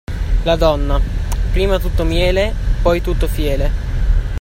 [0.45, 0.99] La donna,
[1.51, 2.51] prima tutto miele,
[2.81, 3.69] poi tutto fiele.